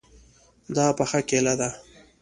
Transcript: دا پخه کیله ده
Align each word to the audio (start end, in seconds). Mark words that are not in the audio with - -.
دا 0.75 0.85
پخه 0.97 1.19
کیله 1.29 1.53
ده 1.59 1.69